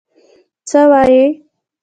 [0.69, 1.23] څه وايي.